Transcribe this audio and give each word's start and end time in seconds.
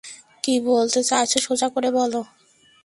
কী 0.43 0.53
বলতে 0.67 0.99
চাইছ 1.03 1.31
সোজা 1.37 1.67
করে 1.69 1.89
বলো। 1.91 2.21